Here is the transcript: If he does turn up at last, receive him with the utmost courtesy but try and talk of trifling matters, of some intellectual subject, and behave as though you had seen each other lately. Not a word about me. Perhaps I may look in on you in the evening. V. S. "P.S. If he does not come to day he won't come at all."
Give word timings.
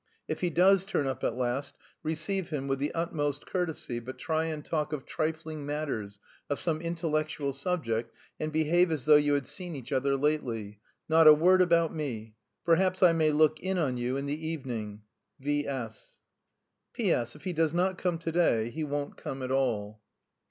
If 0.27 0.41
he 0.41 0.49
does 0.49 0.83
turn 0.83 1.05
up 1.05 1.23
at 1.23 1.35
last, 1.35 1.75
receive 2.01 2.49
him 2.49 2.67
with 2.67 2.79
the 2.79 2.91
utmost 2.95 3.45
courtesy 3.45 3.99
but 3.99 4.17
try 4.17 4.45
and 4.45 4.65
talk 4.65 4.93
of 4.93 5.05
trifling 5.05 5.63
matters, 5.63 6.19
of 6.49 6.59
some 6.59 6.81
intellectual 6.81 7.53
subject, 7.53 8.11
and 8.39 8.51
behave 8.51 8.91
as 8.91 9.05
though 9.05 9.15
you 9.17 9.35
had 9.35 9.45
seen 9.45 9.75
each 9.75 9.91
other 9.91 10.15
lately. 10.17 10.79
Not 11.07 11.27
a 11.27 11.33
word 11.35 11.61
about 11.61 11.93
me. 11.93 12.33
Perhaps 12.65 13.03
I 13.03 13.13
may 13.13 13.31
look 13.31 13.59
in 13.59 13.77
on 13.77 13.95
you 13.95 14.17
in 14.17 14.25
the 14.25 14.47
evening. 14.47 15.03
V. 15.39 15.67
S. 15.67 16.17
"P.S. 16.93 17.35
If 17.35 17.43
he 17.43 17.53
does 17.53 17.71
not 17.71 17.99
come 17.99 18.17
to 18.17 18.31
day 18.31 18.71
he 18.71 18.83
won't 18.83 19.17
come 19.17 19.43
at 19.43 19.51
all." 19.51 20.01